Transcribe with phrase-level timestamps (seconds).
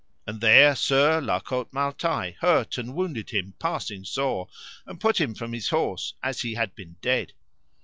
[0.25, 4.47] And there Sir La Cote Male Taile hurt and wounded him passing sore,
[4.87, 7.33] and put him from his horse as he had been dead.